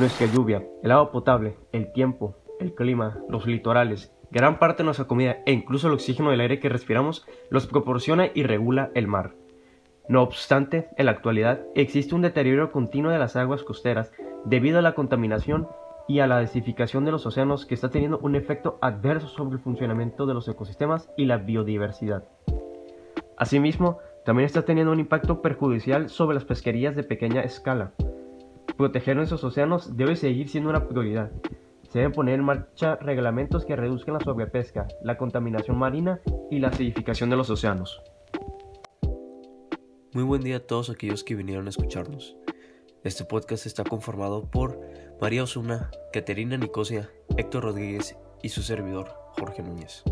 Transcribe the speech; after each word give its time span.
nuestra 0.00 0.26
lluvia, 0.28 0.66
el 0.82 0.92
agua 0.92 1.12
potable, 1.12 1.58
el 1.72 1.92
tiempo, 1.92 2.34
el 2.58 2.74
clima, 2.74 3.18
los 3.28 3.46
litorales, 3.46 4.10
gran 4.30 4.58
parte 4.58 4.78
de 4.78 4.86
nuestra 4.86 5.06
comida 5.06 5.42
e 5.44 5.52
incluso 5.52 5.88
el 5.88 5.92
oxígeno 5.92 6.30
del 6.30 6.40
aire 6.40 6.58
que 6.58 6.70
respiramos 6.70 7.26
los 7.50 7.66
proporciona 7.66 8.30
y 8.32 8.42
regula 8.42 8.90
el 8.94 9.06
mar. 9.06 9.34
No 10.08 10.22
obstante, 10.22 10.88
en 10.96 11.04
la 11.04 11.12
actualidad 11.12 11.60
existe 11.74 12.14
un 12.14 12.22
deterioro 12.22 12.72
continuo 12.72 13.12
de 13.12 13.18
las 13.18 13.36
aguas 13.36 13.62
costeras 13.62 14.10
debido 14.46 14.78
a 14.78 14.82
la 14.82 14.94
contaminación 14.94 15.68
y 16.08 16.20
a 16.20 16.26
la 16.26 16.38
desificación 16.38 17.04
de 17.04 17.12
los 17.12 17.26
océanos 17.26 17.66
que 17.66 17.74
está 17.74 17.90
teniendo 17.90 18.18
un 18.20 18.36
efecto 18.36 18.78
adverso 18.80 19.26
sobre 19.26 19.56
el 19.56 19.62
funcionamiento 19.62 20.24
de 20.24 20.32
los 20.32 20.48
ecosistemas 20.48 21.10
y 21.18 21.26
la 21.26 21.36
biodiversidad. 21.36 22.24
Asimismo, 23.36 23.98
también 24.24 24.46
está 24.46 24.62
teniendo 24.62 24.92
un 24.92 25.00
impacto 25.00 25.42
perjudicial 25.42 26.08
sobre 26.08 26.36
las 26.36 26.46
pesquerías 26.46 26.96
de 26.96 27.02
pequeña 27.02 27.42
escala. 27.42 27.92
Proteger 28.80 29.14
nuestros 29.14 29.44
océanos 29.44 29.94
debe 29.94 30.16
seguir 30.16 30.48
siendo 30.48 30.70
una 30.70 30.88
prioridad. 30.88 31.30
Se 31.90 31.98
deben 31.98 32.12
poner 32.12 32.36
en 32.36 32.46
marcha 32.46 32.96
reglamentos 32.96 33.66
que 33.66 33.76
reduzcan 33.76 34.14
la 34.14 34.20
sobrepesca, 34.20 34.88
la 35.02 35.18
contaminación 35.18 35.76
marina 35.76 36.18
y 36.50 36.60
la 36.60 36.68
acidificación 36.68 37.28
de 37.28 37.36
los 37.36 37.50
océanos. 37.50 38.00
Muy 40.14 40.24
buen 40.24 40.40
día 40.40 40.56
a 40.56 40.60
todos 40.60 40.88
aquellos 40.88 41.24
que 41.24 41.34
vinieron 41.34 41.66
a 41.66 41.68
escucharnos. 41.68 42.38
Este 43.04 43.26
podcast 43.26 43.66
está 43.66 43.84
conformado 43.84 44.50
por 44.50 44.80
María 45.20 45.42
Osuna, 45.42 45.90
Caterina 46.10 46.56
Nicosia, 46.56 47.10
Héctor 47.36 47.64
Rodríguez 47.64 48.16
y 48.42 48.48
su 48.48 48.62
servidor, 48.62 49.08
Jorge 49.38 49.62
Núñez. 49.62 50.04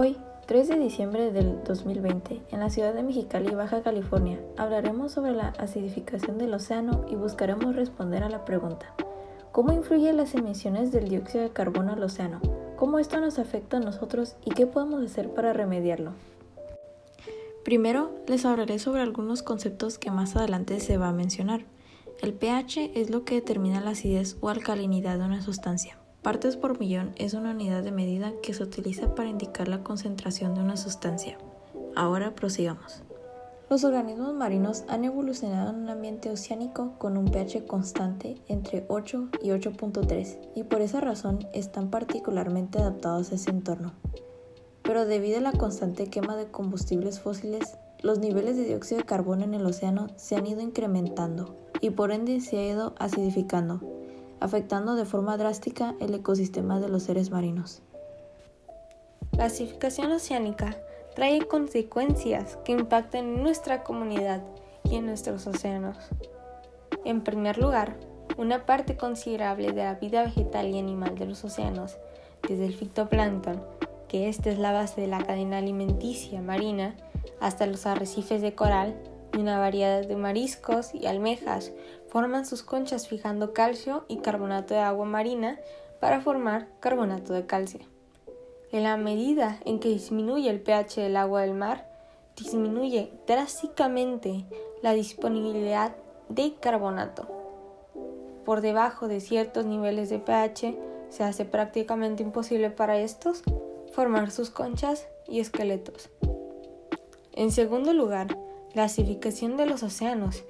Hoy, 0.00 0.16
3 0.48 0.66
de 0.66 0.78
diciembre 0.78 1.30
del 1.30 1.62
2020, 1.62 2.40
en 2.50 2.60
la 2.60 2.70
ciudad 2.70 2.94
de 2.94 3.02
Mexicali, 3.02 3.54
Baja 3.54 3.82
California, 3.82 4.40
hablaremos 4.56 5.12
sobre 5.12 5.32
la 5.32 5.48
acidificación 5.48 6.38
del 6.38 6.54
océano 6.54 7.04
y 7.10 7.16
buscaremos 7.16 7.76
responder 7.76 8.22
a 8.22 8.30
la 8.30 8.46
pregunta, 8.46 8.94
¿cómo 9.52 9.74
influyen 9.74 10.16
las 10.16 10.34
emisiones 10.34 10.90
del 10.90 11.10
dióxido 11.10 11.44
de 11.44 11.50
carbono 11.50 11.92
al 11.92 12.02
océano? 12.02 12.40
¿Cómo 12.76 12.98
esto 12.98 13.20
nos 13.20 13.38
afecta 13.38 13.76
a 13.76 13.80
nosotros 13.80 14.36
y 14.42 14.52
qué 14.52 14.66
podemos 14.66 15.04
hacer 15.04 15.34
para 15.34 15.52
remediarlo? 15.52 16.14
Primero, 17.62 18.10
les 18.26 18.46
hablaré 18.46 18.78
sobre 18.78 19.02
algunos 19.02 19.42
conceptos 19.42 19.98
que 19.98 20.10
más 20.10 20.34
adelante 20.34 20.80
se 20.80 20.96
va 20.96 21.08
a 21.08 21.12
mencionar. 21.12 21.66
El 22.22 22.32
pH 22.32 22.92
es 22.94 23.10
lo 23.10 23.26
que 23.26 23.34
determina 23.34 23.82
la 23.82 23.90
acidez 23.90 24.38
o 24.40 24.48
alcalinidad 24.48 25.18
de 25.18 25.26
una 25.26 25.42
sustancia. 25.42 25.98
Partes 26.28 26.58
por 26.58 26.78
millón 26.78 27.14
es 27.16 27.32
una 27.32 27.52
unidad 27.52 27.82
de 27.82 27.90
medida 27.90 28.34
que 28.42 28.52
se 28.52 28.62
utiliza 28.62 29.14
para 29.14 29.30
indicar 29.30 29.66
la 29.66 29.82
concentración 29.82 30.54
de 30.54 30.60
una 30.60 30.76
sustancia. 30.76 31.38
Ahora 31.96 32.34
prosigamos. 32.34 33.02
Los 33.70 33.82
organismos 33.82 34.34
marinos 34.34 34.84
han 34.88 35.06
evolucionado 35.06 35.70
en 35.70 35.76
un 35.76 35.88
ambiente 35.88 36.28
oceánico 36.28 36.98
con 36.98 37.16
un 37.16 37.30
pH 37.30 37.64
constante 37.66 38.42
entre 38.46 38.84
8 38.88 39.30
y 39.42 39.48
8.3 39.48 40.50
y 40.54 40.64
por 40.64 40.82
esa 40.82 41.00
razón 41.00 41.48
están 41.54 41.88
particularmente 41.88 42.78
adaptados 42.78 43.32
a 43.32 43.36
ese 43.36 43.48
entorno 43.48 43.94
pero 44.88 45.04
debido 45.04 45.36
a 45.36 45.42
la 45.42 45.52
constante 45.52 46.08
quema 46.08 46.34
de 46.34 46.50
combustibles 46.50 47.20
fósiles, 47.20 47.76
los 48.00 48.20
niveles 48.20 48.56
de 48.56 48.64
dióxido 48.64 49.00
de 49.00 49.04
carbono 49.04 49.44
en 49.44 49.52
el 49.52 49.66
océano 49.66 50.06
se 50.16 50.34
han 50.34 50.46
ido 50.46 50.62
incrementando 50.62 51.58
y 51.82 51.90
por 51.90 52.10
ende 52.10 52.40
se 52.40 52.56
ha 52.58 52.66
ido 52.66 52.94
acidificando, 52.98 53.97
afectando 54.40 54.94
de 54.94 55.04
forma 55.04 55.36
drástica 55.36 55.94
el 56.00 56.14
ecosistema 56.14 56.80
de 56.80 56.88
los 56.88 57.04
seres 57.04 57.30
marinos. 57.30 57.82
La 59.32 59.46
acidificación 59.46 60.12
oceánica 60.12 60.76
trae 61.14 61.46
consecuencias 61.46 62.58
que 62.64 62.72
impactan 62.72 63.24
en 63.24 63.42
nuestra 63.42 63.82
comunidad 63.82 64.42
y 64.84 64.96
en 64.96 65.06
nuestros 65.06 65.46
océanos. 65.46 65.96
En 67.04 67.22
primer 67.22 67.58
lugar, 67.58 67.96
una 68.36 68.66
parte 68.66 68.96
considerable 68.96 69.72
de 69.72 69.82
la 69.84 69.94
vida 69.94 70.24
vegetal 70.24 70.68
y 70.68 70.78
animal 70.78 71.18
de 71.18 71.26
los 71.26 71.44
océanos, 71.44 71.96
desde 72.48 72.66
el 72.66 72.74
fitoplancton 72.74 73.62
que 74.08 74.28
esta 74.28 74.50
es 74.50 74.58
la 74.58 74.72
base 74.72 75.00
de 75.00 75.06
la 75.06 75.22
cadena 75.22 75.58
alimenticia 75.58 76.40
marina, 76.40 76.96
hasta 77.40 77.66
los 77.66 77.86
arrecifes 77.86 78.42
de 78.42 78.54
coral 78.54 78.96
y 79.32 79.38
una 79.38 79.58
variedad 79.58 80.06
de 80.06 80.16
mariscos 80.16 80.94
y 80.94 81.06
almejas 81.06 81.72
forman 82.08 82.46
sus 82.46 82.62
conchas 82.62 83.08
fijando 83.08 83.52
calcio 83.52 84.04
y 84.08 84.18
carbonato 84.18 84.74
de 84.74 84.80
agua 84.80 85.04
marina 85.04 85.58
para 86.00 86.20
formar 86.20 86.68
carbonato 86.80 87.32
de 87.32 87.46
calcio. 87.46 87.80
En 88.70 88.82
la 88.82 88.96
medida 88.96 89.60
en 89.64 89.80
que 89.80 89.88
disminuye 89.88 90.50
el 90.50 90.60
pH 90.60 91.00
del 91.00 91.16
agua 91.16 91.42
del 91.42 91.54
mar, 91.54 91.88
disminuye 92.36 93.12
drásticamente 93.26 94.44
la 94.82 94.92
disponibilidad 94.92 95.96
de 96.28 96.54
carbonato. 96.60 97.26
Por 98.44 98.60
debajo 98.60 99.08
de 99.08 99.20
ciertos 99.20 99.64
niveles 99.64 100.10
de 100.10 100.18
pH 100.18 100.76
se 101.10 101.24
hace 101.24 101.44
prácticamente 101.44 102.22
imposible 102.22 102.70
para 102.70 102.98
estos 102.98 103.42
formar 103.92 104.30
sus 104.30 104.50
conchas 104.50 105.08
y 105.26 105.40
esqueletos. 105.40 106.10
En 107.32 107.50
segundo 107.50 107.92
lugar, 107.92 108.36
la 108.74 108.84
acidificación 108.84 109.56
de 109.56 109.66
los 109.66 109.82
océanos 109.82 110.44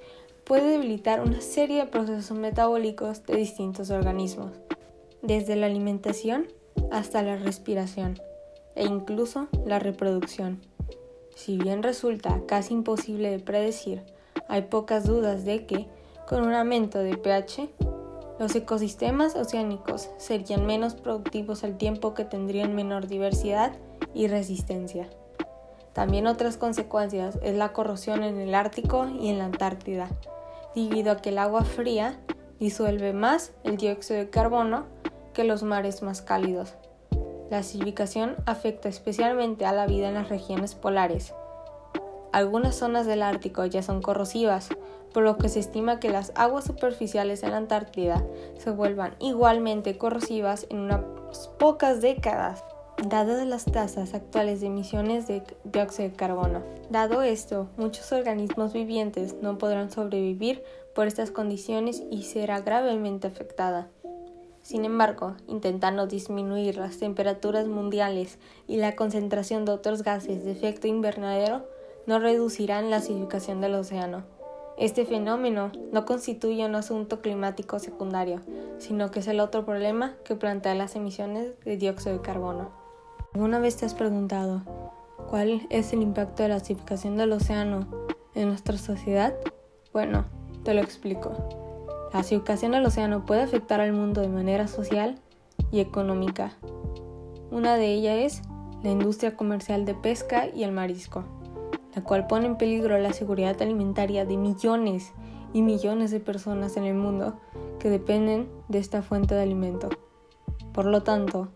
puede 0.49 0.71
debilitar 0.71 1.21
una 1.21 1.41
serie 1.41 1.77
de 1.77 1.85
procesos 1.85 2.35
metabólicos 2.35 3.23
de 3.27 3.35
distintos 3.35 3.91
organismos, 3.91 4.49
desde 5.21 5.55
la 5.55 5.67
alimentación 5.67 6.47
hasta 6.91 7.21
la 7.21 7.35
respiración 7.35 8.19
e 8.73 8.83
incluso 8.83 9.47
la 9.67 9.77
reproducción. 9.77 10.59
Si 11.35 11.55
bien 11.55 11.83
resulta 11.83 12.41
casi 12.47 12.73
imposible 12.73 13.29
de 13.29 13.37
predecir, 13.37 14.01
hay 14.47 14.63
pocas 14.63 15.05
dudas 15.05 15.45
de 15.45 15.67
que, 15.67 15.87
con 16.27 16.41
un 16.41 16.55
aumento 16.55 16.97
de 16.97 17.15
pH, 17.15 17.69
los 18.39 18.55
ecosistemas 18.55 19.35
oceánicos 19.35 20.09
serían 20.17 20.65
menos 20.65 20.95
productivos 20.95 21.63
al 21.63 21.77
tiempo 21.77 22.15
que 22.15 22.25
tendrían 22.25 22.73
menor 22.73 23.05
diversidad 23.05 23.73
y 24.15 24.25
resistencia. 24.25 25.11
También 25.93 26.25
otras 26.25 26.57
consecuencias 26.57 27.37
es 27.43 27.55
la 27.55 27.71
corrosión 27.71 28.23
en 28.23 28.39
el 28.39 28.55
Ártico 28.55 29.07
y 29.07 29.29
en 29.29 29.37
la 29.37 29.45
Antártida, 29.45 30.09
debido 30.75 31.11
a 31.11 31.17
que 31.17 31.29
el 31.29 31.37
agua 31.37 31.63
fría 31.63 32.19
disuelve 32.59 33.13
más 33.13 33.53
el 33.63 33.77
dióxido 33.77 34.19
de 34.19 34.29
carbono 34.29 34.85
que 35.33 35.43
los 35.43 35.63
mares 35.63 36.03
más 36.03 36.21
cálidos. 36.21 36.75
La 37.49 37.59
acidificación 37.59 38.35
afecta 38.45 38.89
especialmente 38.89 39.65
a 39.65 39.71
la 39.71 39.87
vida 39.87 40.09
en 40.09 40.13
las 40.15 40.29
regiones 40.29 40.75
polares. 40.75 41.33
Algunas 42.31 42.75
zonas 42.75 43.07
del 43.07 43.23
Ártico 43.23 43.65
ya 43.65 43.81
son 43.81 44.01
corrosivas, 44.01 44.69
por 45.13 45.23
lo 45.23 45.37
que 45.37 45.49
se 45.49 45.59
estima 45.59 45.99
que 45.99 46.09
las 46.09 46.31
aguas 46.35 46.65
superficiales 46.65 47.41
en 47.41 47.51
la 47.51 47.57
Antártida 47.57 48.23
se 48.57 48.69
vuelvan 48.69 49.15
igualmente 49.19 49.97
corrosivas 49.97 50.67
en 50.69 50.79
unas 50.79 51.01
pocas 51.57 52.01
décadas, 52.01 52.63
dadas 53.07 53.45
las 53.45 53.65
tasas 53.65 54.13
actuales 54.13 54.61
de 54.61 54.67
emisiones 54.67 55.27
de 55.27 55.43
dióxido 55.63 56.09
de 56.09 56.15
carbono. 56.15 56.61
Dado 56.89 57.21
esto, 57.21 57.67
muchos 57.77 58.11
organismos 58.11 58.73
vivientes 58.73 59.35
no 59.41 59.57
podrán 59.57 59.91
sobrevivir 59.91 60.63
por 60.93 61.07
estas 61.07 61.31
condiciones 61.31 62.03
y 62.11 62.23
será 62.23 62.61
gravemente 62.61 63.27
afectada. 63.27 63.87
Sin 64.61 64.85
embargo, 64.85 65.35
intentando 65.47 66.07
disminuir 66.07 66.77
las 66.77 66.97
temperaturas 66.97 67.67
mundiales 67.67 68.37
y 68.67 68.77
la 68.77 68.95
concentración 68.95 69.65
de 69.65 69.71
otros 69.71 70.03
gases 70.03 70.43
de 70.43 70.51
efecto 70.51 70.87
invernadero, 70.87 71.65
no 72.05 72.19
reducirán 72.19 72.89
la 72.89 72.97
acidificación 72.97 73.61
del 73.61 73.75
océano. 73.75 74.23
Este 74.77 75.05
fenómeno 75.05 75.71
no 75.91 76.05
constituye 76.05 76.65
un 76.65 76.75
asunto 76.75 77.21
climático 77.21 77.79
secundario, 77.79 78.41
sino 78.77 79.11
que 79.11 79.19
es 79.19 79.27
el 79.27 79.39
otro 79.39 79.65
problema 79.65 80.15
que 80.23 80.35
plantea 80.35 80.75
las 80.75 80.95
emisiones 80.95 81.59
de 81.65 81.77
dióxido 81.77 82.13
de 82.13 82.21
carbono. 82.21 82.78
¿Alguna 83.33 83.59
vez 83.59 83.77
te 83.77 83.85
has 83.85 83.93
preguntado 83.93 84.63
cuál 85.29 85.67
es 85.69 85.93
el 85.93 86.01
impacto 86.01 86.43
de 86.43 86.49
la 86.49 86.55
acidificación 86.55 87.17
del 87.17 87.31
océano 87.31 87.87
en 88.35 88.47
nuestra 88.47 88.77
sociedad? 88.77 89.33
Bueno, 89.93 90.25
te 90.63 90.73
lo 90.73 90.81
explico. 90.81 91.31
La 92.13 92.19
acidificación 92.19 92.71
del 92.71 92.85
océano 92.85 93.25
puede 93.25 93.41
afectar 93.41 93.81
al 93.81 93.93
mundo 93.93 94.21
de 94.21 94.29
manera 94.29 94.67
social 94.67 95.19
y 95.71 95.79
económica. 95.79 96.53
Una 97.51 97.75
de 97.75 97.93
ellas 97.93 98.17
es 98.17 98.41
la 98.83 98.91
industria 98.91 99.35
comercial 99.35 99.85
de 99.85 99.93
pesca 99.95 100.47
y 100.47 100.63
el 100.63 100.71
marisco 100.71 101.23
la 101.95 102.03
cual 102.03 102.27
pone 102.27 102.45
en 102.45 102.57
peligro 102.57 102.97
la 102.97 103.13
seguridad 103.13 103.61
alimentaria 103.61 104.25
de 104.25 104.37
millones 104.37 105.11
y 105.53 105.61
millones 105.61 106.11
de 106.11 106.19
personas 106.19 106.77
en 106.77 106.85
el 106.85 106.95
mundo 106.95 107.39
que 107.79 107.89
dependen 107.89 108.49
de 108.67 108.79
esta 108.79 109.01
fuente 109.01 109.35
de 109.35 109.41
alimento. 109.41 109.89
Por 110.73 110.85
lo 110.85 111.01
tanto, 111.03 111.49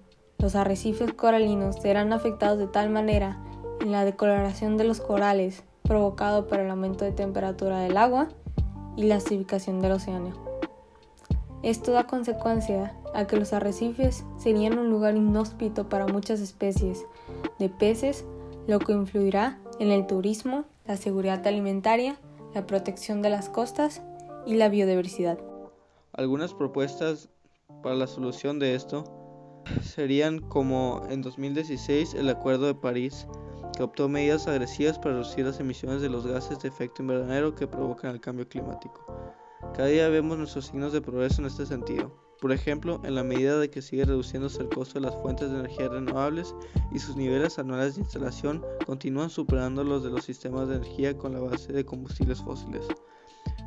los 0.44 0.56
arrecifes 0.56 1.14
coralinos 1.14 1.78
serán 1.78 2.12
afectados 2.12 2.60
de 2.60 2.68
tal 2.68 2.90
manera 2.90 3.42
en 3.80 3.94
la 3.94 4.04
decoloración 4.04 4.76
de 4.76 4.84
los 4.84 5.00
corales 5.00 5.64
provocado 5.84 6.48
por 6.48 6.60
el 6.60 6.70
aumento 6.70 7.06
de 7.06 7.14
temperatura 7.14 7.80
del 7.80 7.96
agua 7.96 8.28
y 8.98 9.04
la 9.04 9.16
acidificación 9.16 9.80
del 9.80 9.94
océano. 9.94 10.34
Esto 11.62 11.94
da 11.94 12.08
consecuencia 12.08 12.94
a 13.14 13.26
que 13.26 13.38
los 13.38 13.54
arrecifes 13.54 14.26
serían 14.38 14.78
un 14.78 14.90
lugar 14.90 15.16
inhóspito 15.16 15.88
para 15.88 16.08
muchas 16.08 16.42
especies 16.42 17.06
de 17.58 17.70
peces, 17.70 18.26
lo 18.68 18.80
que 18.80 18.92
influirá 18.92 19.60
en 19.80 19.92
el 19.92 20.06
turismo, 20.08 20.66
la 20.86 20.98
seguridad 20.98 21.48
alimentaria, 21.48 22.18
la 22.54 22.68
protección 22.68 23.22
de 23.22 23.30
las 23.30 23.48
costas 23.48 24.02
y 24.46 24.56
la 24.56 24.68
biodiversidad. 24.68 25.40
Algunas 26.12 26.54
propuestas 26.54 27.30
para 27.82 27.96
la 27.96 28.08
solución 28.08 28.60
de 28.60 28.76
esto 28.76 29.23
serían 29.82 30.40
como 30.40 31.02
en 31.10 31.22
2016 31.22 32.14
el 32.14 32.30
Acuerdo 32.30 32.68
de 32.68 32.76
París, 32.76 33.28
que 33.76 33.84
optó 33.84 34.08
medidas 34.08 34.48
agresivas 34.48 35.00
para 35.00 35.16
reducir 35.16 35.46
las 35.46 35.60
emisiones 35.60 36.02
de 36.02 36.10
los 36.10 36.28
gases 36.28 36.60
de 36.60 36.70
efecto 36.70 37.02
invernadero 37.02 37.56
que 37.56 37.68
provocan 37.68 38.12
el 38.12 38.22
cambio 38.22 38.48
climático. 38.48 39.06
Cada 39.76 39.88
día 39.88 40.10
vemos 40.10 40.38
nuestros 40.38 40.68
signos 40.68 40.94
de 40.94 41.02
progreso 41.02 41.42
en 41.42 41.48
este 41.48 41.66
sentido. 41.66 42.12
Por 42.40 42.52
ejemplo, 42.52 43.00
en 43.06 43.16
la 43.16 43.24
medida 43.24 43.58
de 43.58 43.70
que 43.70 43.82
sigue 43.82 44.06
reduciéndose 44.06 44.62
el 44.62 44.70
costo 44.70 45.00
de 45.00 45.06
las 45.06 45.16
fuentes 45.22 45.50
de 45.50 45.60
energía 45.60 45.88
renovables 45.88 46.54
y 46.92 47.00
sus 47.00 47.16
niveles 47.16 47.58
anuales 47.58 47.96
de 47.96 48.02
instalación 48.02 48.62
continúan 48.86 49.30
superando 49.30 49.84
los 49.84 50.04
de 50.04 50.10
los 50.10 50.26
sistemas 50.26 50.68
de 50.68 50.76
energía 50.76 51.18
con 51.18 51.34
la 51.34 51.40
base 51.40 51.72
de 51.72 51.86
combustibles 51.86 52.42
fósiles. 52.42 52.86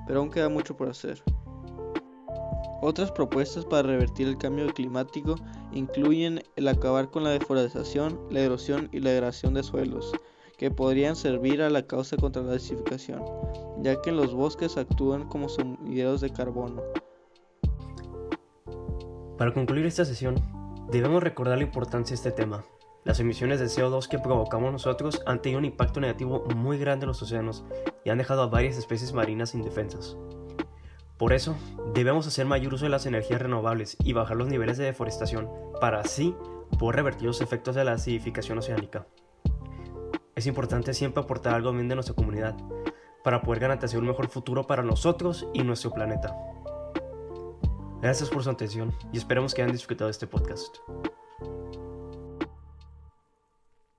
Pero 0.06 0.20
aún 0.20 0.30
queda 0.30 0.48
mucho 0.48 0.76
por 0.76 0.90
hacer. 0.90 1.22
Otras 2.82 3.10
propuestas 3.10 3.64
para 3.64 3.88
revertir 3.88 4.28
el 4.28 4.36
cambio 4.36 4.66
climático 4.74 5.36
incluyen 5.76 6.42
el 6.56 6.68
acabar 6.68 7.10
con 7.10 7.24
la 7.24 7.30
deforestación, 7.30 8.20
la 8.30 8.40
erosión 8.40 8.88
y 8.92 9.00
la 9.00 9.10
degradación 9.10 9.54
de 9.54 9.62
suelos, 9.62 10.12
que 10.56 10.70
podrían 10.70 11.16
servir 11.16 11.62
a 11.62 11.70
la 11.70 11.86
causa 11.86 12.16
contra 12.16 12.42
la 12.42 12.52
desertificación, 12.52 13.22
ya 13.82 14.00
que 14.00 14.12
los 14.12 14.34
bosques 14.34 14.76
actúan 14.76 15.28
como 15.28 15.48
sumideros 15.48 16.20
de 16.20 16.32
carbono. 16.32 16.82
Para 19.36 19.52
concluir 19.52 19.84
esta 19.84 20.04
sesión, 20.04 20.36
debemos 20.90 21.22
recordar 21.22 21.58
la 21.58 21.64
importancia 21.64 22.14
de 22.14 22.16
este 22.16 22.32
tema. 22.32 22.64
Las 23.04 23.20
emisiones 23.20 23.60
de 23.60 23.66
CO2 23.66 24.08
que 24.08 24.18
provocamos 24.18 24.72
nosotros 24.72 25.22
han 25.26 25.42
tenido 25.42 25.58
un 25.58 25.64
impacto 25.66 26.00
negativo 26.00 26.44
muy 26.56 26.78
grande 26.78 27.04
en 27.04 27.08
los 27.08 27.22
océanos 27.22 27.64
y 28.04 28.10
han 28.10 28.18
dejado 28.18 28.42
a 28.42 28.48
varias 28.48 28.78
especies 28.78 29.12
marinas 29.12 29.54
indefensas. 29.54 30.16
Por 31.18 31.32
eso, 31.32 31.56
debemos 31.94 32.26
hacer 32.26 32.44
mayor 32.44 32.74
uso 32.74 32.84
de 32.84 32.90
las 32.90 33.06
energías 33.06 33.40
renovables 33.40 33.96
y 34.04 34.12
bajar 34.12 34.36
los 34.36 34.48
niveles 34.48 34.76
de 34.76 34.84
deforestación 34.84 35.48
para 35.80 36.00
así 36.00 36.34
poder 36.78 36.96
revertir 36.96 37.26
los 37.26 37.40
efectos 37.40 37.74
de 37.74 37.84
la 37.84 37.92
acidificación 37.92 38.58
oceánica. 38.58 39.06
Es 40.34 40.46
importante 40.46 40.92
siempre 40.92 41.22
aportar 41.22 41.54
algo 41.54 41.72
bien 41.72 41.88
de 41.88 41.94
nuestra 41.94 42.14
comunidad 42.14 42.54
para 43.24 43.40
poder 43.40 43.60
garantizar 43.60 43.98
un 43.98 44.06
mejor 44.06 44.28
futuro 44.28 44.66
para 44.66 44.82
nosotros 44.82 45.46
y 45.54 45.62
nuestro 45.62 45.90
planeta. 45.90 46.36
Gracias 48.02 48.28
por 48.28 48.44
su 48.44 48.50
atención 48.50 48.92
y 49.10 49.16
esperamos 49.16 49.54
que 49.54 49.62
hayan 49.62 49.72
disfrutado 49.72 50.10
este 50.10 50.26
podcast. 50.26 50.76